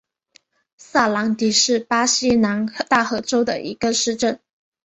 [0.77, 4.39] 萨兰迪是巴西南大河州的一个市镇。